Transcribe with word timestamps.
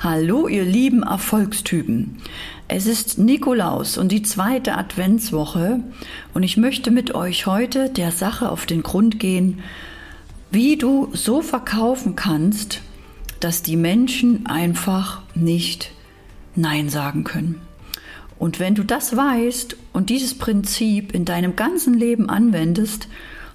Hallo, 0.00 0.46
ihr 0.46 0.62
lieben 0.64 1.02
Erfolgstypen. 1.02 2.18
Es 2.68 2.86
ist 2.86 3.18
Nikolaus 3.18 3.98
und 3.98 4.12
die 4.12 4.22
zweite 4.22 4.76
Adventswoche 4.76 5.80
und 6.34 6.44
ich 6.44 6.56
möchte 6.56 6.92
mit 6.92 7.16
euch 7.16 7.46
heute 7.46 7.90
der 7.90 8.12
Sache 8.12 8.48
auf 8.48 8.64
den 8.64 8.84
Grund 8.84 9.18
gehen, 9.18 9.58
wie 10.52 10.76
du 10.76 11.08
so 11.14 11.42
verkaufen 11.42 12.14
kannst, 12.14 12.80
dass 13.40 13.62
die 13.62 13.74
Menschen 13.74 14.46
einfach 14.46 15.22
nicht 15.34 15.90
Nein 16.54 16.90
sagen 16.90 17.24
können. 17.24 17.60
Und 18.38 18.60
wenn 18.60 18.76
du 18.76 18.84
das 18.84 19.16
weißt 19.16 19.76
und 19.92 20.10
dieses 20.10 20.34
Prinzip 20.34 21.12
in 21.12 21.24
deinem 21.24 21.56
ganzen 21.56 21.94
Leben 21.94 22.30
anwendest, 22.30 23.08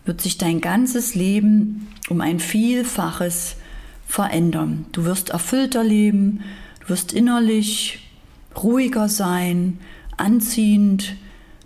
wird 0.04 0.20
sich 0.20 0.38
dein 0.38 0.60
ganzes 0.60 1.16
Leben 1.16 1.88
um 2.10 2.20
ein 2.20 2.42
Vielfaches 2.42 3.56
verändern. 4.14 4.86
Du 4.92 5.06
wirst 5.06 5.32
erfüllter 5.32 5.84
leben, 5.84 6.42
du 6.82 6.90
wirst 6.90 7.14
innerlich 7.14 8.12
ruhiger 8.56 9.10
sein, 9.10 9.80
anziehend, 10.18 11.16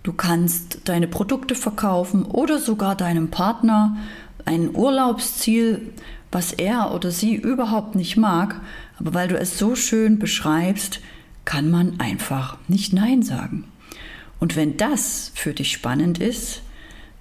du 0.02 0.14
kannst 0.14 0.88
deine 0.88 1.08
Produkte 1.08 1.54
verkaufen 1.54 2.24
oder 2.24 2.58
sogar 2.58 2.96
deinem 2.96 3.28
Partner 3.28 3.98
ein 4.46 4.74
Urlaubsziel, 4.74 5.92
was 6.32 6.54
er 6.54 6.94
oder 6.94 7.10
sie 7.10 7.34
überhaupt 7.34 7.94
nicht 7.96 8.16
mag, 8.16 8.62
aber 8.98 9.12
weil 9.12 9.28
du 9.28 9.38
es 9.38 9.58
so 9.58 9.76
schön 9.76 10.18
beschreibst, 10.18 11.00
kann 11.44 11.70
man 11.70 12.00
einfach 12.00 12.56
nicht 12.66 12.94
Nein 12.94 13.22
sagen. 13.22 13.64
Und 14.40 14.56
wenn 14.56 14.78
das 14.78 15.32
für 15.34 15.52
dich 15.52 15.70
spannend 15.70 16.18
ist, 16.18 16.62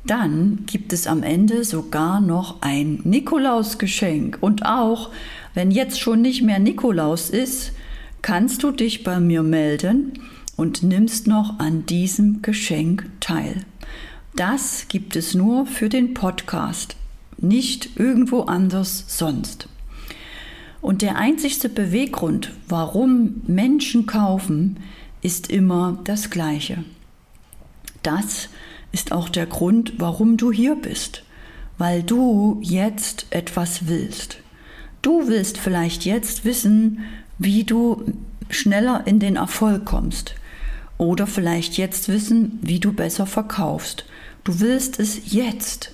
dann 0.10 0.64
gibt 0.66 0.94
es 0.94 1.06
am 1.08 1.24
Ende 1.24 1.64
sogar 1.64 2.22
noch 2.22 2.62
ein 2.62 3.02
Nikolausgeschenk. 3.04 4.38
Und 4.42 4.66
auch 4.66 5.12
wenn 5.54 5.72
jetzt 5.72 5.99
schon 5.99 6.22
nicht 6.22 6.41
mehr 6.41 6.60
Nikolaus 6.60 7.30
ist, 7.30 7.74
kannst 8.22 8.64
du 8.64 8.72
dich 8.72 9.04
bei 9.04 9.20
mir 9.20 9.44
melden 9.44 10.20
und 10.55 10.84
nimmst 10.84 11.27
noch 11.27 11.60
an 11.60 11.86
diesem 11.86 12.41
Geschenk 12.41 13.10
teil. 13.20 13.66
Das 14.36 14.88
gibt 14.88 15.16
es 15.16 15.34
nur 15.34 15.66
für 15.66 15.90
den 15.90 16.14
Podcast, 16.14 16.96
nicht 17.38 17.98
irgendwo 17.98 18.42
anders 18.42 19.05
sonst. 19.08 19.68
Und 20.82 21.02
der 21.02 21.18
einzigste 21.18 21.70
Beweggrund, 21.70 22.54
warum 22.68 23.42
Menschen 23.48 24.05
kaufen, 24.05 24.77
ist 25.21 25.49
immer 25.49 25.99
das 26.04 26.30
gleiche. 26.30 26.84
Das 28.04 28.49
ist 28.91 29.12
auch 29.12 29.30
der 29.30 29.46
Grund, 29.46 29.93
warum 29.98 30.38
du 30.38 30.52
hier 30.52 30.76
bist, 30.76 31.24
weil 31.77 32.04
du 32.04 32.60
jetzt 32.62 33.27
etwas 33.30 33.88
willst. 33.88 34.38
Du 35.02 35.27
willst 35.27 35.57
vielleicht 35.57 36.05
jetzt 36.05 36.46
wissen, 36.46 36.99
wie 37.38 37.63
du 37.63 38.04
schneller 38.49 39.04
in 39.05 39.20
den 39.20 39.35
Erfolg 39.35 39.85
kommst 39.85 40.35
oder 40.98 41.27
vielleicht 41.27 41.77
jetzt 41.77 42.10
wissen, 42.10 42.60
wie 42.62 42.80
du 42.80 42.93
besser 42.93 43.26
verkaufst. 43.26 44.05
Du 44.43 44.60
willst 44.60 44.99
es 44.99 45.32
jetzt. 45.32 45.93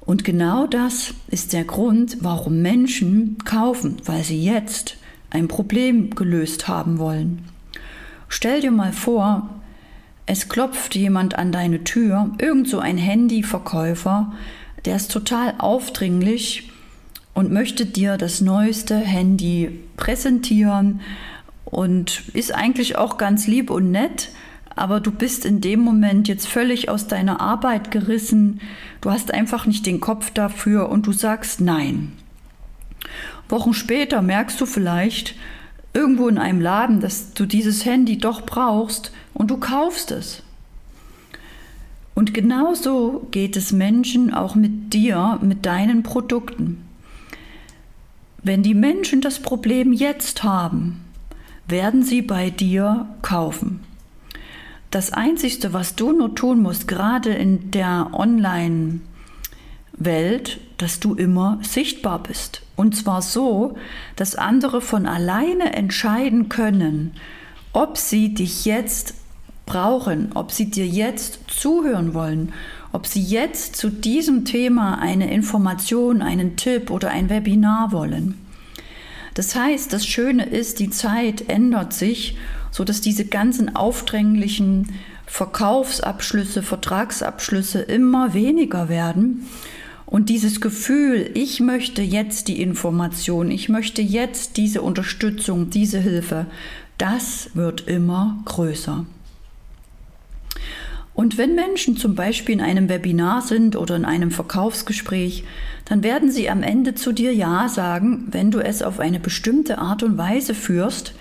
Und 0.00 0.24
genau 0.24 0.66
das 0.66 1.14
ist 1.28 1.52
der 1.52 1.64
Grund, 1.64 2.18
warum 2.20 2.62
Menschen 2.62 3.38
kaufen, 3.44 3.96
weil 4.04 4.22
sie 4.22 4.42
jetzt 4.42 4.96
ein 5.30 5.48
Problem 5.48 6.10
gelöst 6.10 6.68
haben 6.68 6.98
wollen. 6.98 7.44
Stell 8.28 8.60
dir 8.60 8.70
mal 8.70 8.92
vor, 8.92 9.48
es 10.26 10.48
klopft 10.48 10.96
jemand 10.96 11.38
an 11.38 11.52
deine 11.52 11.84
Tür, 11.84 12.30
irgend 12.38 12.68
so 12.68 12.80
ein 12.80 12.98
Handyverkäufer, 12.98 14.32
der 14.84 14.96
ist 14.96 15.12
total 15.12 15.54
aufdringlich 15.58 16.70
und 17.32 17.52
möchte 17.52 17.86
dir 17.86 18.16
das 18.16 18.40
neueste 18.40 18.96
Handy 18.96 19.80
präsentieren 19.96 21.00
und 21.64 22.22
ist 22.34 22.54
eigentlich 22.54 22.96
auch 22.96 23.18
ganz 23.18 23.46
lieb 23.46 23.70
und 23.70 23.92
nett, 23.92 24.30
aber 24.74 25.00
du 25.00 25.10
bist 25.10 25.44
in 25.44 25.60
dem 25.60 25.80
Moment 25.80 26.28
jetzt 26.28 26.46
völlig 26.46 26.88
aus 26.88 27.06
deiner 27.06 27.40
Arbeit 27.40 27.90
gerissen, 27.90 28.60
du 29.00 29.10
hast 29.10 29.32
einfach 29.32 29.66
nicht 29.66 29.86
den 29.86 30.00
Kopf 30.00 30.30
dafür 30.30 30.88
und 30.88 31.06
du 31.06 31.12
sagst 31.12 31.60
nein. 31.60 32.12
Wochen 33.48 33.74
später 33.74 34.22
merkst 34.22 34.60
du 34.60 34.66
vielleicht 34.66 35.36
irgendwo 35.94 36.28
in 36.28 36.38
einem 36.38 36.60
Laden, 36.60 37.00
dass 37.00 37.32
du 37.32 37.46
dieses 37.46 37.84
Handy 37.84 38.18
doch 38.18 38.42
brauchst 38.42 39.12
und 39.36 39.50
du 39.50 39.58
kaufst 39.58 40.10
es. 40.10 40.42
Und 42.14 42.32
genauso 42.32 43.28
geht 43.30 43.56
es 43.56 43.72
Menschen 43.72 44.32
auch 44.32 44.54
mit 44.54 44.94
dir, 44.94 45.38
mit 45.42 45.66
deinen 45.66 46.02
Produkten. 46.02 46.82
Wenn 48.42 48.62
die 48.62 48.74
Menschen 48.74 49.20
das 49.20 49.40
Problem 49.40 49.92
jetzt 49.92 50.42
haben, 50.42 51.04
werden 51.68 52.02
sie 52.02 52.22
bei 52.22 52.48
dir 52.48 53.06
kaufen. 53.20 53.80
Das 54.90 55.12
Einzige, 55.12 55.74
was 55.74 55.94
du 55.96 56.12
nur 56.12 56.34
tun 56.34 56.62
musst, 56.62 56.88
gerade 56.88 57.34
in 57.34 57.70
der 57.70 58.12
Online-Welt, 58.14 59.00
dass 60.78 61.00
du 61.00 61.14
immer 61.14 61.58
sichtbar 61.60 62.22
bist. 62.22 62.62
Und 62.76 62.96
zwar 62.96 63.20
so, 63.20 63.76
dass 64.14 64.36
andere 64.36 64.80
von 64.80 65.06
alleine 65.06 65.74
entscheiden 65.74 66.48
können, 66.48 67.12
ob 67.74 67.98
sie 67.98 68.32
dich 68.32 68.64
jetzt 68.64 69.14
brauchen, 69.66 70.30
ob 70.34 70.52
sie 70.52 70.70
dir 70.70 70.86
jetzt 70.86 71.40
zuhören 71.48 72.14
wollen, 72.14 72.52
ob 72.92 73.06
sie 73.06 73.22
jetzt 73.22 73.76
zu 73.76 73.90
diesem 73.90 74.44
Thema 74.44 74.98
eine 74.98 75.30
Information, 75.32 76.22
einen 76.22 76.56
Tipp 76.56 76.90
oder 76.90 77.10
ein 77.10 77.28
Webinar 77.28 77.92
wollen. 77.92 78.34
Das 79.34 79.54
heißt, 79.54 79.92
das 79.92 80.06
Schöne 80.06 80.46
ist, 80.46 80.78
die 80.78 80.88
Zeit 80.88 81.50
ändert 81.50 81.92
sich, 81.92 82.38
so 82.70 82.84
dass 82.84 83.02
diese 83.02 83.26
ganzen 83.26 83.76
aufdränglichen 83.76 84.94
Verkaufsabschlüsse, 85.26 86.62
Vertragsabschlüsse 86.62 87.82
immer 87.82 88.32
weniger 88.32 88.88
werden. 88.88 89.46
Und 90.06 90.28
dieses 90.28 90.60
Gefühl, 90.60 91.30
ich 91.34 91.60
möchte 91.60 92.00
jetzt 92.00 92.48
die 92.48 92.62
Information, 92.62 93.50
ich 93.50 93.68
möchte 93.68 94.00
jetzt 94.00 94.56
diese 94.56 94.80
Unterstützung, 94.80 95.68
diese 95.68 95.98
Hilfe, 95.98 96.46
das 96.96 97.50
wird 97.54 97.88
immer 97.88 98.40
größer. 98.44 99.04
Und 101.16 101.38
wenn 101.38 101.54
Menschen 101.54 101.96
zum 101.96 102.14
Beispiel 102.14 102.56
in 102.56 102.60
einem 102.60 102.90
Webinar 102.90 103.40
sind 103.40 103.74
oder 103.74 103.96
in 103.96 104.04
einem 104.04 104.30
Verkaufsgespräch, 104.30 105.44
dann 105.86 106.02
werden 106.02 106.30
sie 106.30 106.50
am 106.50 106.62
Ende 106.62 106.94
zu 106.94 107.10
dir 107.10 107.32
Ja 107.32 107.70
sagen, 107.70 108.28
wenn 108.30 108.50
du 108.50 108.58
es 108.58 108.82
auf 108.82 109.00
eine 109.00 109.18
bestimmte 109.18 109.78
Art 109.78 110.02
und 110.02 110.18
Weise 110.18 110.54
führst, 110.54 111.14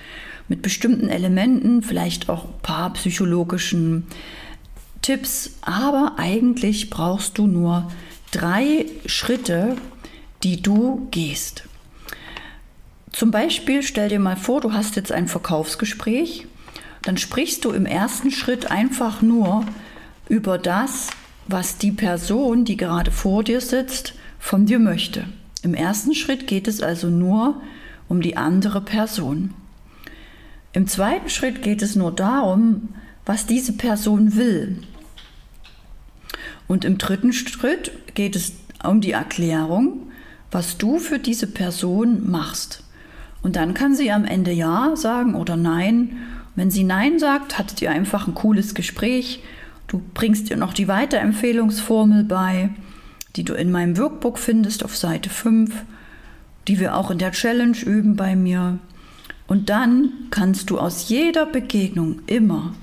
mit 0.50 0.62
bestimmten 0.62 1.08
Elementen, 1.08 1.82
vielleicht 1.82 2.28
auch 2.28 2.44
ein 2.44 2.62
paar 2.62 2.92
psychologischen 2.92 4.06
Tipps. 5.02 5.52
Aber 5.62 6.16
eigentlich 6.18 6.90
brauchst 6.90 7.38
du 7.38 7.48
nur 7.48 7.90
drei 8.32 8.88
Schritte, 9.06 9.78
die 10.44 10.62
du 10.62 11.08
gehst. 11.12 11.64
Zum 13.14 13.32
Beispiel 13.32 13.82
stell 13.82 14.10
dir 14.10 14.20
mal 14.20 14.36
vor, 14.36 14.60
du 14.60 14.74
hast 14.74 14.98
jetzt 14.98 15.14
ein 15.14 15.30
Verkaufsgespräch, 15.30 16.48
dann 17.04 17.16
sprichst 17.16 17.64
du 17.64 17.72
im 17.72 17.86
ersten 17.86 18.30
Schritt 18.30 18.70
einfach 18.70 19.22
nur 19.22 19.64
über 20.28 20.58
das, 20.58 21.09
was 21.47 21.78
die 21.78 21.91
Person, 21.91 22.66
die 22.66 22.78
gerade 22.78 23.12
vor 23.12 23.44
dir 23.44 23.62
sitzt, 23.62 24.16
von 24.40 24.66
dir 24.66 24.80
möchte. 24.80 25.25
Im 25.62 25.74
ersten 25.74 26.13
Schritt 26.13 26.47
geht 26.47 26.68
es 26.68 26.81
also 26.81 27.09
nur 27.09 27.62
um 28.08 28.22
die 28.22 28.38
andere 28.38 28.81
Person. 28.81 29.53
Im 30.74 30.88
zweiten 30.88 31.30
Schritt 31.30 31.62
geht 31.62 31.81
es 31.81 31.96
nur 31.96 32.12
darum, 32.12 32.90
was 33.25 33.46
diese 33.46 33.74
Person 33.74 34.35
will. 34.35 34.81
Und 36.68 36.85
im 36.85 36.97
dritten 36.97 37.34
Schritt 37.34 37.91
geht 38.14 38.35
es 38.35 38.53
um 38.84 39.02
die 39.02 39.11
Erklärung, 39.11 40.11
was 40.52 40.78
du 40.78 41.00
für 41.00 41.20
diese 41.20 41.47
Person 41.47 42.29
machst. 42.29 42.84
Und 43.41 43.55
dann 43.55 43.73
kann 43.73 43.96
sie 43.96 44.11
am 44.11 44.26
Ende 44.26 44.52
Ja 44.52 44.96
sagen 44.96 45.35
oder 45.35 45.55
Nein. 45.55 46.17
Wenn 46.55 46.72
sie 46.72 46.84
Nein 46.84 47.20
sagt, 47.20 47.58
hattet 47.58 47.82
ihr 47.82 47.91
einfach 47.91 48.28
ein 48.28 48.34
cooles 48.34 48.73
Gespräch 48.73 49.44
Du 49.87 50.02
bringst 50.14 50.49
dir 50.49 50.58
noch 50.58 50.73
die 50.73 50.87
Weiterempfehlungsformel 50.87 52.23
bei, 52.23 52.70
die 53.35 53.43
du 53.43 53.53
in 53.53 53.72
meinem 53.72 53.97
Workbook 53.97 54.40
findest 54.40 54.84
auf 54.84 54.96
Seite 54.96 55.29
5, 55.29 55.73
die 56.67 56.79
wir 56.79 56.96
auch 56.96 57.11
in 57.11 57.20
der 57.20 57.32
Challenge 57.32 57.78
üben 57.78 58.16
bei 58.16 58.35
mir. 58.35 58.79
Und 59.47 59.70
dann 59.70 60.11
kannst 60.32 60.70
du 60.70 60.79
aus 60.79 61.09
jeder 61.09 61.46
Begegnung 61.46 62.22
immer 62.26 62.73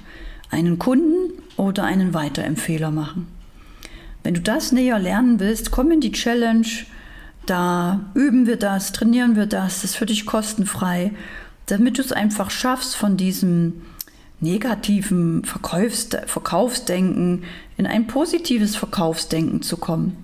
einen 0.51 0.79
Kunden 0.79 1.33
oder 1.57 1.85
einen 1.85 2.15
Weiterempfehler 2.15 2.91
machen. 2.91 3.27
Wenn 4.23 4.35
du 4.35 4.41
das 4.41 4.71
näher 4.71 4.99
lernen 4.99 5.41
willst, 5.41 5.71
komm 5.73 5.91
in 5.91 6.01
die 6.01 6.13
Challenge. 6.13 6.67
Da 7.47 8.13
üben 8.15 8.47
wir 8.47 8.57
das, 8.57 8.93
trainieren 8.93 9.35
wir 9.35 9.47
das. 9.47 9.81
Das 9.81 9.85
ist 9.85 9.97
für 9.97 10.07
dich 10.07 10.27
kostenfrei, 10.27 11.13
damit 11.67 11.99
du 11.99 12.03
es 12.03 12.13
einfach 12.13 12.51
schaffst, 12.51 12.95
von 12.95 13.17
diesem 13.17 13.83
negativen 14.43 15.45
Verkaufs 15.45 16.09
Verkaufsdenken 16.27 17.45
in 17.77 17.87
ein 17.87 18.07
positives 18.07 18.77
Verkaufsdenken 18.77 19.63
zu 19.63 19.77
kommen. 19.77 20.17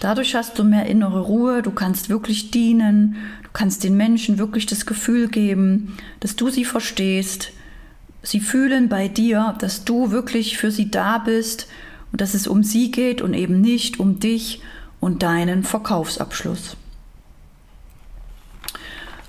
Dadurch 0.00 0.34
hast 0.34 0.58
du 0.58 0.64
mehr 0.64 0.86
innere 0.86 1.20
Ruhe, 1.20 1.62
du 1.62 1.70
kannst 1.70 2.08
wirklich 2.08 2.50
dienen, 2.50 3.16
du 3.42 3.48
kannst 3.52 3.84
den 3.84 3.96
Menschen 3.96 4.38
wirklich 4.38 4.66
das 4.66 4.86
Gefühl 4.86 5.28
geben, 5.28 5.96
dass 6.20 6.36
du 6.36 6.50
sie 6.50 6.64
verstehst. 6.64 7.52
Sie 8.22 8.40
fühlen 8.40 8.88
bei 8.88 9.08
dir, 9.08 9.56
dass 9.58 9.84
du 9.84 10.10
wirklich 10.10 10.56
für 10.56 10.70
sie 10.70 10.90
da 10.90 11.18
bist 11.18 11.68
und 12.12 12.20
dass 12.20 12.34
es 12.34 12.46
um 12.46 12.62
sie 12.62 12.90
geht 12.90 13.20
und 13.20 13.34
eben 13.34 13.60
nicht 13.60 14.00
um 14.00 14.20
dich 14.20 14.62
und 15.00 15.22
deinen 15.22 15.62
Verkaufsabschluss. 15.62 16.76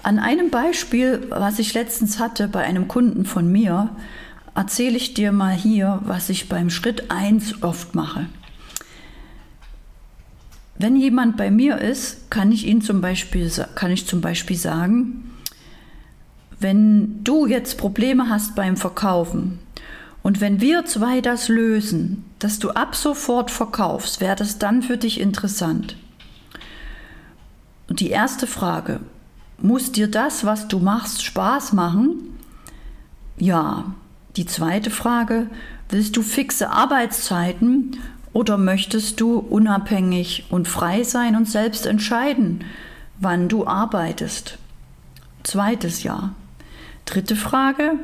An 0.01 0.17
einem 0.17 0.49
Beispiel, 0.49 1.27
was 1.29 1.59
ich 1.59 1.73
letztens 1.73 2.19
hatte 2.19 2.47
bei 2.47 2.63
einem 2.63 2.87
Kunden 2.87 3.25
von 3.25 3.51
mir, 3.51 3.89
erzähle 4.59 4.97
ich 4.97 5.13
dir 5.13 5.31
mal 5.31 5.53
hier, 5.53 6.01
was 6.03 6.27
ich 6.27 6.49
beim 6.49 6.69
Schritt 6.69 7.09
1 7.09 7.63
oft 7.63 7.95
mache. 7.95 8.25
Wenn 10.77 10.97
jemand 10.97 11.37
bei 11.37 11.49
mir 11.49 11.77
ist, 11.77 12.29
kann 12.29 12.51
ich 12.51 12.67
ihn 12.67 12.81
zum 12.81 12.99
Beispiel, 12.99 13.49
kann 13.75 13.89
ich 13.89 14.05
zum 14.05 14.19
Beispiel 14.19 14.57
sagen, 14.57 15.31
wenn 16.59 17.23
du 17.23 17.45
jetzt 17.45 17.77
Probleme 17.77 18.27
hast 18.27 18.55
beim 18.55 18.75
Verkaufen 18.75 19.59
und 20.23 20.41
wenn 20.41 20.59
wir 20.59 20.83
zwei 20.83 21.21
das 21.21 21.47
lösen, 21.47 22.25
dass 22.39 22.59
du 22.59 22.71
ab 22.71 22.97
sofort 22.97 23.51
verkaufst, 23.51 24.19
wäre 24.19 24.35
das 24.35 24.59
dann 24.59 24.81
für 24.81 24.97
dich 24.97 25.21
interessant. 25.21 25.95
Und 27.87 28.01
die 28.01 28.09
erste 28.09 28.45
Frage, 28.45 28.99
muss 29.57 29.93
dir 29.93 30.11
das, 30.11 30.43
was 30.43 30.67
du 30.67 30.79
machst, 30.79 31.23
Spaß 31.23 31.71
machen? 31.71 32.37
Ja. 33.37 33.95
Die 34.39 34.45
zweite 34.45 34.89
Frage, 34.89 35.47
willst 35.89 36.15
du 36.15 36.21
fixe 36.21 36.69
Arbeitszeiten 36.69 37.97
oder 38.31 38.57
möchtest 38.57 39.19
du 39.19 39.37
unabhängig 39.37 40.45
und 40.49 40.69
frei 40.69 41.03
sein 41.03 41.35
und 41.35 41.49
selbst 41.49 41.85
entscheiden, 41.85 42.63
wann 43.19 43.49
du 43.49 43.67
arbeitest? 43.67 44.57
Zweites 45.43 46.03
Jahr. 46.03 46.35
Dritte 47.03 47.35
Frage. 47.35 47.95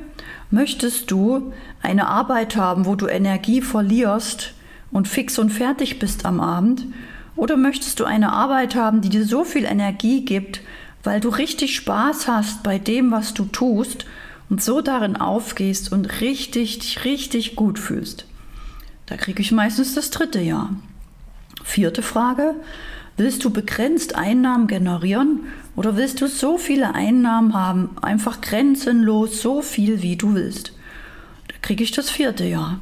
Möchtest 0.51 1.09
du 1.09 1.53
eine 1.81 2.09
Arbeit 2.09 2.57
haben, 2.57 2.85
wo 2.85 2.95
du 2.95 3.07
Energie 3.07 3.61
verlierst 3.61 4.53
und 4.91 5.07
fix 5.07 5.39
und 5.39 5.51
fertig 5.51 5.99
bist 5.99 6.25
am 6.25 6.41
Abend? 6.41 6.85
Oder 7.37 7.55
möchtest 7.55 8.01
du 8.01 8.03
eine 8.03 8.33
Arbeit 8.33 8.75
haben, 8.75 8.99
die 8.99 9.07
dir 9.07 9.23
so 9.23 9.45
viel 9.45 9.63
Energie 9.63 10.25
gibt, 10.25 10.59
weil 11.01 11.21
du 11.21 11.29
richtig 11.29 11.77
Spaß 11.77 12.27
hast 12.27 12.61
bei 12.61 12.77
dem, 12.77 13.11
was 13.11 13.33
du 13.33 13.45
tust 13.45 14.05
und 14.49 14.61
so 14.61 14.81
darin 14.81 15.15
aufgehst 15.15 15.91
und 15.91 16.21
richtig, 16.21 16.79
dich 16.79 17.03
richtig 17.05 17.55
gut 17.55 17.79
fühlst? 17.79 18.25
Da 19.05 19.17
kriege 19.17 19.41
ich 19.41 19.51
meistens 19.51 19.93
das 19.95 20.09
dritte 20.09 20.41
Jahr. 20.41 20.75
Vierte 21.63 22.01
Frage. 22.01 22.55
Willst 23.17 23.45
du 23.45 23.49
begrenzt 23.49 24.15
Einnahmen 24.15 24.67
generieren 24.67 25.41
oder 25.75 25.95
willst 25.95 26.21
du 26.21 26.27
so 26.27 26.57
viele 26.57 26.95
Einnahmen 26.95 27.53
haben, 27.53 27.91
einfach 28.01 28.41
grenzenlos, 28.41 29.41
so 29.41 29.61
viel 29.61 30.01
wie 30.01 30.17
du 30.17 30.33
willst? 30.33 30.73
Da 31.47 31.55
kriege 31.61 31.83
ich 31.83 31.91
das 31.91 32.09
vierte 32.09 32.45
Jahr. 32.45 32.81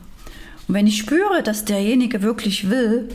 Und 0.68 0.76
wenn 0.76 0.88
ich 0.88 0.98
spüre, 0.98 1.44
dass 1.44 1.66
derjenige 1.66 2.22
wirklich 2.22 2.70
will, 2.70 3.10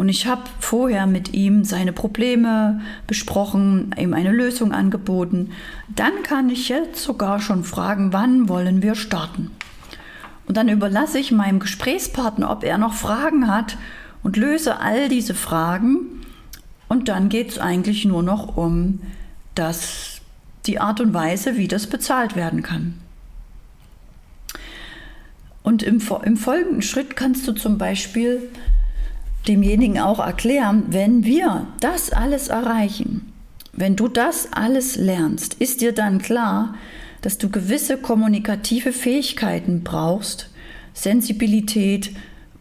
und 0.00 0.08
ich 0.08 0.26
habe 0.26 0.44
vorher 0.60 1.06
mit 1.06 1.34
ihm 1.34 1.62
seine 1.62 1.92
Probleme 1.92 2.80
besprochen, 3.06 3.94
ihm 3.98 4.14
eine 4.14 4.32
Lösung 4.32 4.72
angeboten, 4.72 5.50
dann 5.94 6.22
kann 6.22 6.48
ich 6.48 6.70
jetzt 6.70 7.02
sogar 7.02 7.38
schon 7.38 7.64
fragen, 7.64 8.10
wann 8.10 8.48
wollen 8.48 8.80
wir 8.80 8.94
starten? 8.94 9.50
Und 10.46 10.56
dann 10.56 10.70
überlasse 10.70 11.18
ich 11.18 11.32
meinem 11.32 11.60
Gesprächspartner, 11.60 12.50
ob 12.50 12.64
er 12.64 12.78
noch 12.78 12.94
Fragen 12.94 13.46
hat 13.46 13.76
und 14.22 14.38
löse 14.38 14.80
all 14.80 15.10
diese 15.10 15.34
Fragen. 15.34 16.22
Und 16.88 17.10
dann 17.10 17.28
geht 17.28 17.50
es 17.50 17.58
eigentlich 17.58 18.06
nur 18.06 18.22
noch 18.22 18.56
um 18.56 19.00
das, 19.54 20.22
die 20.64 20.80
Art 20.80 21.02
und 21.02 21.12
Weise, 21.12 21.58
wie 21.58 21.68
das 21.68 21.86
bezahlt 21.86 22.36
werden 22.36 22.62
kann. 22.62 22.94
Und 25.62 25.82
im, 25.82 26.00
im 26.24 26.38
folgenden 26.38 26.80
Schritt 26.80 27.16
kannst 27.16 27.46
du 27.46 27.52
zum 27.52 27.76
Beispiel 27.76 28.48
demjenigen 29.48 29.98
auch 29.98 30.18
erklären, 30.18 30.84
wenn 30.88 31.24
wir 31.24 31.66
das 31.80 32.12
alles 32.12 32.48
erreichen, 32.48 33.32
wenn 33.72 33.96
du 33.96 34.08
das 34.08 34.52
alles 34.52 34.96
lernst, 34.96 35.54
ist 35.54 35.80
dir 35.80 35.92
dann 35.92 36.18
klar, 36.20 36.74
dass 37.22 37.38
du 37.38 37.48
gewisse 37.48 37.96
kommunikative 37.96 38.92
Fähigkeiten 38.92 39.82
brauchst, 39.82 40.50
Sensibilität 40.92 42.10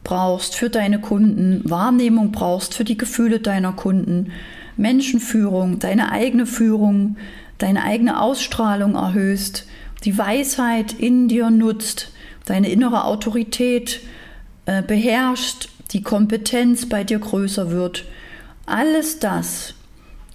brauchst 0.03 0.55
für 0.55 0.69
deine 0.69 0.99
Kunden, 0.99 1.61
Wahrnehmung 1.69 2.31
brauchst 2.31 2.73
für 2.73 2.83
die 2.83 2.97
Gefühle 2.97 3.39
deiner 3.39 3.73
Kunden, 3.73 4.31
Menschenführung, 4.77 5.79
deine 5.79 6.11
eigene 6.11 6.45
Führung, 6.45 7.17
deine 7.57 7.83
eigene 7.83 8.21
Ausstrahlung 8.21 8.95
erhöhst, 8.95 9.67
die 10.05 10.17
Weisheit 10.17 10.93
in 10.93 11.27
dir 11.27 11.49
nutzt, 11.49 12.11
deine 12.45 12.69
innere 12.69 13.03
Autorität 13.03 13.99
äh, 14.65 14.81
beherrscht, 14.81 15.69
die 15.91 16.03
Kompetenz 16.03 16.87
bei 16.87 17.03
dir 17.03 17.19
größer 17.19 17.71
wird. 17.71 18.05
Alles 18.65 19.19
das 19.19 19.73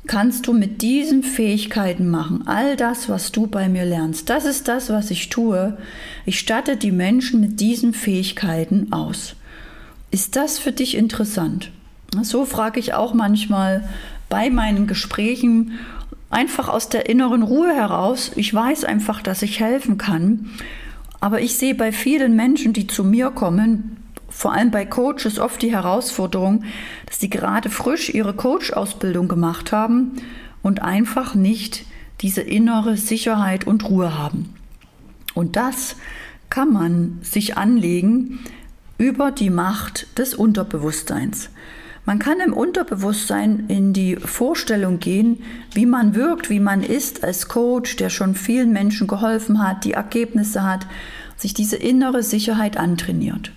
kannst 0.07 0.47
du 0.47 0.53
mit 0.53 0.83
diesen 0.83 1.23
Fähigkeiten 1.23 2.11
machen. 2.11 2.47
All 2.47 2.77
das, 2.77 3.09
was 3.09 3.33
du 3.33 3.47
bei 3.47 3.69
mir 3.69 3.85
lernst, 3.85 4.29
das 4.29 4.45
ist 4.45 4.69
das, 4.69 4.91
was 4.91 5.11
ich 5.11 5.31
tue. 5.31 5.79
Ich 6.27 6.39
statte 6.39 6.77
die 6.77 6.93
Menschen 6.93 7.41
mit 7.41 7.61
diesen 7.61 7.95
Fähigkeiten 7.95 8.93
aus. 8.93 9.35
Ist 10.11 10.37
das 10.37 10.59
für 10.59 10.73
dich 10.73 10.97
interessant? 10.97 11.71
So 12.23 12.45
frage 12.45 12.79
ich 12.79 12.95
auch 12.95 13.15
manchmal 13.15 13.89
bei 14.29 14.51
meinen 14.51 14.87
Gesprächen 14.87 15.73
einfach 16.31 16.69
aus 16.69 16.89
der 16.89 17.09
inneren 17.09 17.43
Ruhe 17.43 17.75
heraus. 17.75 18.33
Ich 18.37 18.53
weiß 18.53 18.85
einfach, 18.85 19.23
dass 19.23 19.43
ich 19.43 19.61
helfen 19.61 19.99
kann. 19.99 20.51
Aber 21.21 21.41
ich 21.41 21.57
sehe 21.57 21.75
bei 21.75 21.91
vielen 21.93 22.37
Menschen, 22.37 22.73
die 22.73 22.87
zu 22.87 23.03
mir 23.03 23.31
kommen, 23.31 23.97
vor 24.35 24.53
allem 24.53 24.73
bei 24.73 24.85
Coaches 24.85 25.39
oft 25.39 25.63
die 25.63 25.71
Herausforderung, 25.71 26.65
dass 27.07 27.21
sie 27.21 27.31
gerade 27.31 27.71
frisch 27.71 28.13
ihre 28.13 28.35
Coach-Ausbildung 28.35 29.29
gemacht 29.29 29.71
haben 29.71 30.17
und 30.61 30.83
einfach 30.83 31.37
nicht 31.37 31.87
diese 32.21 32.41
innere 32.41 32.97
Sicherheit 32.97 33.65
und 33.65 33.89
Ruhe 33.89 34.19
haben. 34.19 34.53
Und 35.35 35.55
das 35.55 35.97
kann 36.51 36.73
man 36.73 37.21
sich 37.23 37.57
anlegen 37.57 38.41
über 38.99 39.31
die 39.31 39.51
Macht 39.51 40.19
des 40.19 40.35
Unterbewusstseins. 40.35 41.51
Man 42.05 42.19
kann 42.19 42.41
im 42.41 42.53
Unterbewusstsein 42.53 43.65
in 43.69 43.93
die 43.93 44.17
Vorstellung 44.17 44.99
gehen, 44.99 45.43
wie 45.73 45.87
man 45.87 46.15
wirkt, 46.17 46.51
wie 46.51 46.61
man 46.61 46.83
ist 46.83 47.25
als 47.25 47.49
Coach, 47.49 47.97
der 47.97 48.11
schon 48.11 48.35
vielen 48.35 48.73
Menschen 48.73 49.07
geholfen 49.07 49.63
hat, 49.63 49.85
die 49.85 49.93
Ergebnisse 49.93 50.65
hat, 50.65 50.87
sich 51.37 51.55
diese 51.55 51.77
innere 51.77 52.23
Sicherheit 52.23 52.77
antrainiert. 52.77 53.53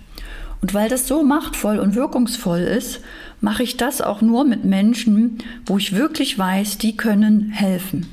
Und 0.60 0.74
weil 0.74 0.88
das 0.88 1.06
so 1.06 1.22
machtvoll 1.22 1.78
und 1.78 1.94
wirkungsvoll 1.94 2.60
ist, 2.60 3.00
mache 3.40 3.62
ich 3.62 3.76
das 3.76 4.00
auch 4.00 4.20
nur 4.20 4.44
mit 4.44 4.64
Menschen, 4.64 5.38
wo 5.66 5.78
ich 5.78 5.94
wirklich 5.94 6.38
weiß, 6.38 6.78
die 6.78 6.96
können 6.96 7.50
helfen. 7.50 8.06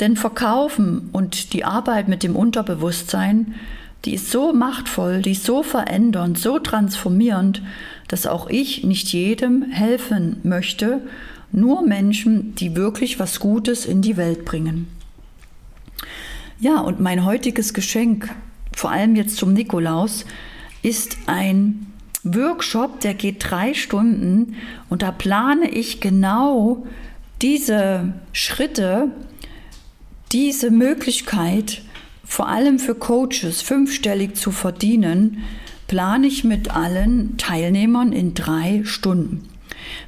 Denn 0.00 0.16
Verkaufen 0.16 1.10
und 1.12 1.52
die 1.52 1.64
Arbeit 1.64 2.08
mit 2.08 2.22
dem 2.22 2.34
Unterbewusstsein, 2.34 3.54
die 4.04 4.14
ist 4.14 4.30
so 4.30 4.52
machtvoll, 4.52 5.22
die 5.22 5.32
ist 5.32 5.44
so 5.44 5.62
verändernd, 5.62 6.38
so 6.38 6.58
transformierend, 6.58 7.62
dass 8.08 8.26
auch 8.26 8.48
ich 8.48 8.82
nicht 8.82 9.12
jedem 9.12 9.62
helfen 9.70 10.38
möchte, 10.42 11.02
nur 11.52 11.82
Menschen, 11.86 12.54
die 12.54 12.74
wirklich 12.74 13.20
was 13.20 13.38
Gutes 13.38 13.84
in 13.84 14.02
die 14.02 14.16
Welt 14.16 14.44
bringen. 14.44 14.88
Ja, 16.58 16.80
und 16.80 17.00
mein 17.00 17.24
heutiges 17.24 17.74
Geschenk, 17.74 18.34
vor 18.74 18.90
allem 18.90 19.14
jetzt 19.14 19.36
zum 19.36 19.52
Nikolaus, 19.52 20.24
ist 20.82 21.16
ein 21.26 21.86
Workshop, 22.24 23.00
der 23.00 23.14
geht 23.14 23.50
drei 23.50 23.74
Stunden 23.74 24.56
und 24.88 25.02
da 25.02 25.10
plane 25.10 25.68
ich 25.70 26.00
genau 26.00 26.86
diese 27.40 28.14
Schritte, 28.32 29.10
diese 30.30 30.70
Möglichkeit, 30.70 31.82
vor 32.24 32.48
allem 32.48 32.78
für 32.78 32.94
Coaches 32.94 33.60
fünfstellig 33.60 34.36
zu 34.36 34.52
verdienen, 34.52 35.42
plane 35.88 36.26
ich 36.26 36.44
mit 36.44 36.74
allen 36.74 37.36
Teilnehmern 37.36 38.12
in 38.12 38.34
drei 38.34 38.82
Stunden. 38.84 39.48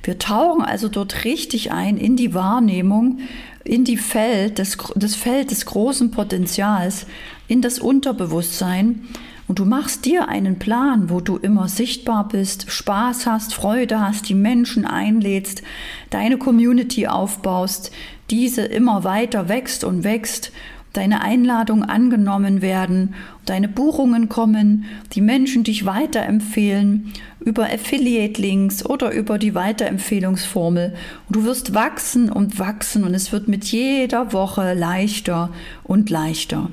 Wir 0.02 0.19
tauchen 0.19 0.64
also 0.64 0.88
dort 0.88 1.25
richtig 1.25 1.73
ein 1.73 1.97
in 1.99 2.16
die 2.16 2.33
Wahrnehmung, 2.33 3.19
in 3.64 3.85
die 3.85 3.97
Feld, 3.97 4.59
das, 4.59 4.78
das 4.95 5.14
Feld 5.14 5.50
des 5.50 5.66
großen 5.66 6.11
Potenzials, 6.11 7.07
in 7.49 7.61
das 7.61 7.78
Unterbewusstsein, 7.78 9.07
und 9.46 9.58
du 9.58 9.64
machst 9.64 10.04
dir 10.04 10.28
einen 10.28 10.58
Plan, 10.58 11.10
wo 11.10 11.20
du 11.20 11.36
immer 11.36 11.68
sichtbar 11.68 12.28
bist, 12.28 12.70
Spaß 12.70 13.26
hast, 13.26 13.54
Freude 13.54 14.00
hast, 14.00 14.28
die 14.28 14.34
Menschen 14.34 14.86
einlädst, 14.86 15.62
deine 16.10 16.38
Community 16.38 17.06
aufbaust, 17.06 17.90
diese 18.30 18.62
immer 18.62 19.04
weiter 19.04 19.48
wächst 19.48 19.84
und 19.84 20.02
wächst, 20.02 20.50
deine 20.94 21.22
Einladungen 21.22 21.84
angenommen 21.84 22.62
werden, 22.62 23.14
deine 23.44 23.68
Buchungen 23.68 24.28
kommen, 24.28 24.84
die 25.12 25.20
Menschen 25.20 25.64
dich 25.64 25.84
weiterempfehlen 25.84 27.12
über 27.40 27.64
Affiliate-Links 27.64 28.86
oder 28.86 29.12
über 29.12 29.38
die 29.38 29.54
Weiterempfehlungsformel. 29.54 30.94
Und 31.28 31.36
du 31.36 31.44
wirst 31.44 31.74
wachsen 31.74 32.30
und 32.30 32.58
wachsen 32.58 33.04
und 33.04 33.12
es 33.12 33.32
wird 33.32 33.48
mit 33.48 33.64
jeder 33.64 34.32
Woche 34.32 34.72
leichter 34.72 35.50
und 35.82 36.10
leichter. 36.10 36.70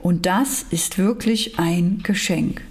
Und 0.00 0.26
das 0.26 0.64
ist 0.70 0.98
wirklich 0.98 1.58
ein 1.58 2.00
Geschenk. 2.02 2.62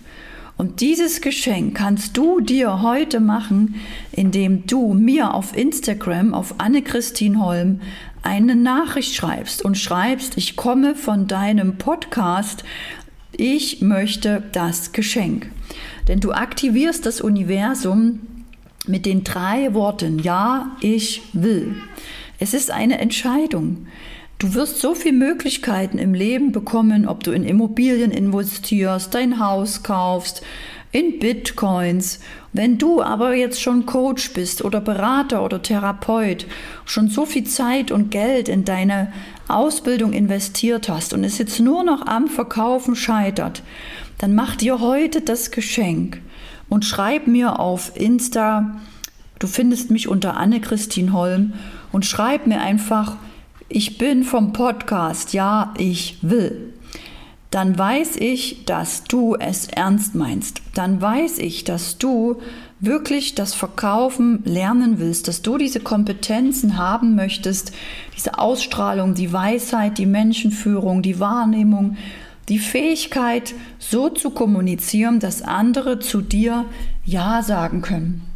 Und 0.58 0.82
dieses 0.82 1.22
Geschenk 1.22 1.78
kannst 1.78 2.18
du 2.18 2.40
dir 2.40 2.82
heute 2.82 3.20
machen, 3.20 3.76
indem 4.12 4.66
du 4.66 4.94
mir 4.94 5.34
auf 5.34 5.56
Instagram, 5.56 6.34
auf 6.34 6.56
Anne-Christine 6.58 7.40
Holm, 7.40 7.82
eine 8.24 8.56
Nachricht 8.56 9.14
schreibst 9.14 9.64
und 9.64 9.78
schreibst, 9.78 10.36
ich 10.36 10.56
komme 10.56 10.96
von 10.96 11.28
deinem 11.28 11.78
Podcast, 11.78 12.64
ich 13.32 13.82
möchte 13.82 14.44
das 14.52 14.94
Geschenk. 14.94 15.52
Denn 16.08 16.20
du 16.20 16.32
aktivierst 16.32 17.06
das 17.06 17.22
Universum 17.22 18.20
mit 18.88 19.06
den 19.06 19.24
drei 19.24 19.74
Worten, 19.76 20.20
ja, 20.20 20.76
ich 20.82 21.22
will. 21.34 21.76
Es 22.40 22.54
ist 22.54 22.72
eine 22.72 23.00
Entscheidung. 23.00 23.88
Du 24.40 24.54
wirst 24.54 24.80
so 24.82 24.94
viele 24.94 25.18
Möglichkeiten 25.18 25.98
im 25.98 26.14
Leben 26.14 26.52
bekommen, 26.52 27.08
ob 27.08 27.24
du 27.24 27.32
in 27.32 27.44
Immobilien 27.44 28.12
investierst, 28.12 29.16
dein 29.16 29.40
Haus 29.40 29.82
kaufst, 29.82 30.44
in 30.92 31.18
Bitcoins. 31.18 32.20
Wenn 32.54 32.78
du 32.78 33.02
aber 33.02 33.34
jetzt 33.34 33.60
schon 33.60 33.88
Coach 33.88 34.34
bist 34.34 34.64
oder 34.64 34.80
Berater 34.80 35.44
oder 35.44 35.64
Therapeut, 35.64 36.46
schon 36.86 37.10
so 37.10 37.26
viel 37.26 37.46
Zeit 37.46 37.92
und 37.92 38.12
Geld 38.12 38.48
in 38.48 38.64
deine 38.64 39.12
Ausbildung 39.48 40.14
investiert 40.14 40.88
hast 40.88 41.14
und 41.14 41.24
es 41.24 41.40
jetzt 41.40 41.60
nur 41.60 41.84
noch 41.84 42.06
am 42.06 42.28
Verkaufen 42.28 42.96
scheitert, 42.96 43.64
dann 44.20 44.36
mach 44.36 44.56
dir 44.56 44.80
heute 44.80 45.22
das 45.22 45.50
Geschenk 45.50 46.22
und 46.70 46.86
schreib 46.86 47.26
mir 47.26 47.60
auf 47.60 47.92
Insta, 47.96 48.82
du 49.40 49.48
findest 49.48 49.90
mich 49.90 50.08
unter 50.08 50.38
Anne-Christine 50.38 51.12
Holm 51.12 51.54
und 51.92 52.06
schreib 52.06 52.46
mir 52.46 52.62
einfach, 52.62 53.18
ich 53.70 53.98
bin 53.98 54.24
vom 54.24 54.54
Podcast, 54.54 55.34
ja, 55.34 55.74
ich 55.78 56.20
will, 56.22 56.74
dann 57.52 57.78
weiß 57.78 58.18
ich, 58.18 58.66
dass 58.66 59.04
du 59.06 59.36
es 59.36 59.68
ernst 59.68 60.16
meinst. 60.16 60.62
Dann 60.74 61.02
weiß 61.02 61.40
ich, 61.40 61.64
dass 61.64 61.98
du 61.98 62.42
wirklich 62.80 63.36
das 63.36 63.54
Verkaufen 63.54 64.44
lernen 64.44 65.00
willst, 65.00 65.28
dass 65.28 65.42
du 65.42 65.58
diese 65.58 65.80
Kompetenzen 65.80 66.78
haben 66.78 67.16
möchtest, 67.16 67.72
diese 68.16 68.38
Ausstrahlung, 68.38 69.16
die 69.16 69.34
Weisheit, 69.34 69.98
die 69.98 70.06
Menschenführung, 70.06 71.02
die 71.02 71.20
Wahrnehmung, 71.20 71.98
die 72.50 72.60
Fähigkeit, 72.60 73.56
so 73.80 74.10
zu 74.10 74.30
kommunizieren, 74.30 75.20
dass 75.20 75.42
andere 75.42 76.00
zu 76.00 76.22
dir 76.22 76.66
Ja 77.06 77.42
sagen 77.42 77.82
können. 77.82 78.27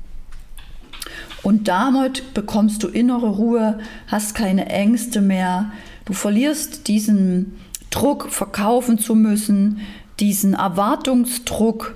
Und 1.43 1.67
damit 1.67 2.33
bekommst 2.33 2.83
du 2.83 2.87
innere 2.87 3.29
Ruhe, 3.29 3.79
hast 4.07 4.35
keine 4.35 4.67
Ängste 4.67 5.21
mehr. 5.21 5.71
Du 6.05 6.13
verlierst 6.13 6.87
diesen 6.87 7.57
Druck, 7.89 8.29
verkaufen 8.29 8.99
zu 8.99 9.15
müssen, 9.15 9.81
diesen 10.19 10.53
Erwartungsdruck, 10.53 11.95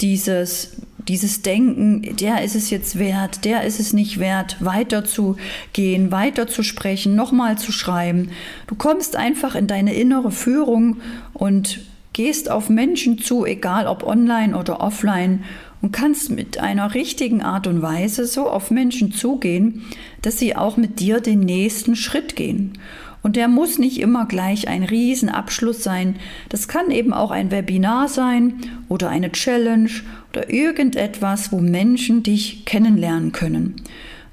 dieses, 0.00 0.76
dieses 1.08 1.42
Denken, 1.42 2.16
der 2.16 2.42
ist 2.42 2.56
es 2.56 2.70
jetzt 2.70 2.98
wert, 2.98 3.44
der 3.44 3.64
ist 3.64 3.80
es 3.80 3.92
nicht 3.92 4.18
wert, 4.18 4.56
weiterzugehen, 4.60 6.10
weiterzusprechen, 6.10 7.14
nochmal 7.14 7.58
zu 7.58 7.72
schreiben. 7.72 8.30
Du 8.66 8.74
kommst 8.74 9.16
einfach 9.16 9.54
in 9.54 9.66
deine 9.66 9.94
innere 9.94 10.30
Führung 10.30 10.96
und 11.32 11.80
gehst 12.12 12.50
auf 12.50 12.68
Menschen 12.68 13.18
zu, 13.18 13.46
egal 13.46 13.86
ob 13.86 14.02
online 14.02 14.56
oder 14.56 14.80
offline 14.80 15.44
und 15.82 15.92
kannst 15.92 16.30
mit 16.30 16.58
einer 16.58 16.94
richtigen 16.94 17.42
Art 17.42 17.66
und 17.66 17.82
Weise 17.82 18.26
so 18.26 18.48
auf 18.48 18.70
Menschen 18.70 19.12
zugehen, 19.12 19.86
dass 20.22 20.38
sie 20.38 20.56
auch 20.56 20.76
mit 20.76 21.00
dir 21.00 21.20
den 21.20 21.40
nächsten 21.40 21.96
Schritt 21.96 22.36
gehen. 22.36 22.72
Und 23.22 23.36
der 23.36 23.48
muss 23.48 23.78
nicht 23.78 24.00
immer 24.00 24.26
gleich 24.26 24.68
ein 24.68 24.82
Riesenabschluss 24.82 25.82
sein. 25.82 26.16
Das 26.48 26.68
kann 26.68 26.90
eben 26.90 27.12
auch 27.12 27.30
ein 27.30 27.50
Webinar 27.50 28.08
sein 28.08 28.54
oder 28.88 29.10
eine 29.10 29.30
Challenge 29.30 29.90
oder 30.30 30.50
irgendetwas, 30.50 31.52
wo 31.52 31.58
Menschen 31.58 32.22
dich 32.22 32.64
kennenlernen 32.64 33.32
können. 33.32 33.76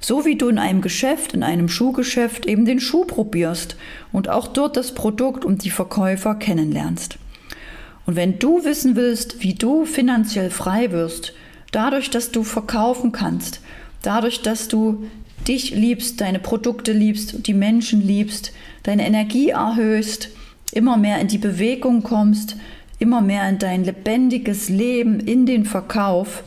So 0.00 0.24
wie 0.24 0.36
du 0.36 0.48
in 0.48 0.58
einem 0.58 0.80
Geschäft, 0.80 1.34
in 1.34 1.42
einem 1.42 1.68
Schuhgeschäft 1.68 2.46
eben 2.46 2.64
den 2.64 2.80
Schuh 2.80 3.04
probierst 3.04 3.76
und 4.12 4.28
auch 4.28 4.46
dort 4.46 4.76
das 4.76 4.94
Produkt 4.94 5.44
und 5.44 5.64
die 5.64 5.70
Verkäufer 5.70 6.36
kennenlernst. 6.36 7.18
Und 8.08 8.16
wenn 8.16 8.38
du 8.38 8.64
wissen 8.64 8.96
willst, 8.96 9.42
wie 9.42 9.52
du 9.52 9.84
finanziell 9.84 10.48
frei 10.48 10.92
wirst, 10.92 11.34
dadurch, 11.72 12.08
dass 12.08 12.30
du 12.30 12.42
verkaufen 12.42 13.12
kannst, 13.12 13.60
dadurch, 14.00 14.40
dass 14.40 14.66
du 14.66 15.04
dich 15.46 15.72
liebst, 15.72 16.18
deine 16.22 16.38
Produkte 16.38 16.92
liebst, 16.92 17.46
die 17.46 17.52
Menschen 17.52 18.00
liebst, 18.00 18.52
deine 18.84 19.06
Energie 19.06 19.50
erhöhst, 19.50 20.30
immer 20.72 20.96
mehr 20.96 21.20
in 21.20 21.28
die 21.28 21.36
Bewegung 21.36 22.02
kommst, 22.02 22.56
immer 22.98 23.20
mehr 23.20 23.46
in 23.46 23.58
dein 23.58 23.84
lebendiges 23.84 24.70
Leben, 24.70 25.20
in 25.20 25.44
den 25.44 25.66
Verkauf, 25.66 26.44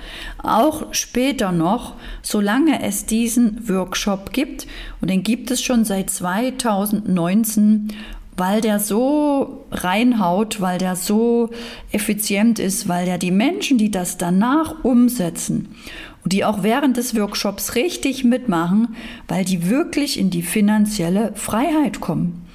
Auch 0.43 0.93
später 0.93 1.53
noch, 1.53 1.95
solange 2.23 2.83
es 2.83 3.07
diesen 3.07 3.69
Workshop 3.69 4.33
gibt, 4.33 4.67
und 5.01 5.11
den 5.11 5.23
gibt 5.23 5.51
es 5.51 5.63
schon 5.63 5.85
seit 5.85 6.11
2019, 6.11 7.93
weil 8.37 8.61
der 8.61 8.79
so 8.79 9.67
reinhaut, 9.73 10.61
weil 10.61 10.79
der 10.79 10.95
so 10.97 11.51
effizient 11.91 12.61
ist, 12.61 12.89
weil 12.89 13.05
der 13.05 13.19
die 13.19 13.33
Menschen, 13.33 13.79
die 13.79 13.91
das 13.91 14.17
danach 14.17 14.85
umsetzen 14.85 15.75
und 16.23 16.33
die 16.33 16.45
auch 16.45 16.63
während 16.63 16.97
des 16.97 17.17
Workshops 17.17 17.75
richtig 17.75 18.23
mitmachen, 18.23 18.95
weil 19.27 19.45
die 19.45 19.69
wirklich 19.69 20.19
in 20.19 20.31
die 20.31 20.43
finanzielle 20.43 21.33
Freiheit 21.35 22.01
kommen. 22.01 22.47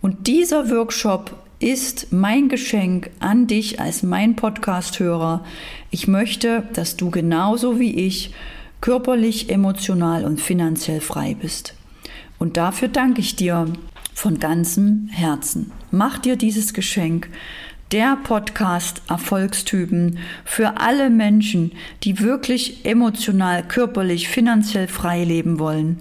Und 0.00 0.26
dieser 0.26 0.68
Workshop 0.70 1.36
ist 1.60 2.10
mein 2.10 2.48
Geschenk 2.48 3.10
an 3.20 3.46
dich 3.46 3.80
als 3.80 4.02
mein 4.02 4.34
Podcast-Hörer. 4.34 5.44
Ich 5.90 6.08
möchte, 6.08 6.64
dass 6.72 6.96
du 6.96 7.10
genauso 7.10 7.78
wie 7.78 7.94
ich 7.94 8.32
körperlich, 8.80 9.50
emotional 9.50 10.24
und 10.24 10.40
finanziell 10.40 11.02
frei 11.02 11.36
bist. 11.38 11.74
Und 12.38 12.56
dafür 12.56 12.88
danke 12.88 13.20
ich 13.20 13.36
dir 13.36 13.66
von 14.14 14.40
ganzem 14.40 15.08
Herzen. 15.12 15.70
Mach 15.90 16.18
dir 16.18 16.36
dieses 16.36 16.72
Geschenk. 16.72 17.28
Der 17.92 18.16
Podcast 18.16 19.02
Erfolgstypen 19.08 20.18
für 20.44 20.78
alle 20.78 21.10
Menschen, 21.10 21.72
die 22.04 22.20
wirklich 22.20 22.86
emotional, 22.86 23.66
körperlich, 23.66 24.28
finanziell 24.28 24.88
frei 24.88 25.24
leben 25.24 25.58
wollen. 25.58 26.00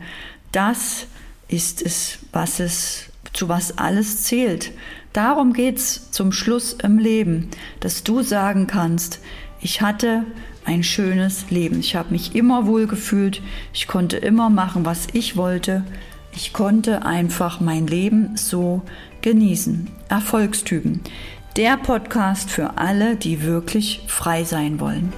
Das 0.52 1.08
ist 1.50 1.82
es, 1.82 2.20
was 2.32 2.60
es, 2.60 3.06
zu 3.34 3.50
was 3.50 3.78
alles 3.78 4.22
zählt. 4.22 4.72
Darum 5.20 5.52
geht's 5.52 6.12
zum 6.12 6.32
Schluss 6.32 6.72
im 6.72 6.98
Leben, 6.98 7.50
dass 7.82 8.06
du 8.06 8.22
sagen 8.22 8.68
kannst, 8.68 9.20
ich 9.60 9.82
hatte 9.82 10.24
ein 10.64 10.82
schönes 10.82 11.52
Leben. 11.52 11.82
Ich 11.82 11.98
habe 11.98 12.12
mich 12.12 12.36
immer 12.36 12.68
wohl 12.68 12.88
gefühlt. 12.88 13.42
Ich 13.74 13.86
konnte 13.86 14.16
immer 14.16 14.50
machen, 14.50 14.86
was 14.86 15.08
ich 15.12 15.36
wollte. 15.36 15.84
Ich 16.32 16.54
konnte 16.54 17.06
einfach 17.06 17.60
mein 17.60 17.86
Leben 17.86 18.38
so 18.38 18.82
genießen. 19.22 19.90
Erfolgstypen. 20.08 21.02
Der 21.58 21.76
Podcast 21.76 22.50
für 22.50 22.78
alle, 22.78 23.18
die 23.18 23.44
wirklich 23.44 24.06
frei 24.08 24.46
sein 24.46 24.80
wollen. 24.80 25.12